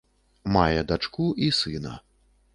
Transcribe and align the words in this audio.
Мае 0.55 0.81
дачку 0.93 1.29
і 1.45 1.51
сына. 1.61 1.95